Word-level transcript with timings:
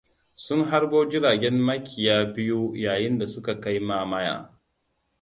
Sun 0.35 0.63
harbo 0.71 1.01
jiragen 1.11 1.61
makiya 1.67 2.17
biyu 2.35 2.71
yayin 2.75 3.17
da 3.19 3.27
suka 3.27 3.59
kai 3.61 3.79
mamaya. 3.79 4.59